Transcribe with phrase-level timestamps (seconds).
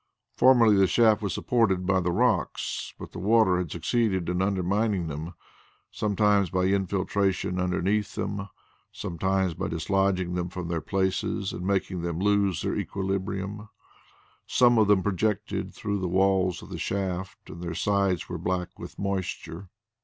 [0.35, 5.05] Formerly the shaft was supported by the rocks, but the water had succeeded in undermining
[5.05, 5.35] them,
[5.91, 8.49] sometimes by infiltration underneath them,
[8.91, 13.69] sometimes by dislodging them from their places and making them lose their equilibrium;
[14.47, 18.79] some of them projected through the walls of the shaft and their sides were black
[18.79, 19.69] with moisture.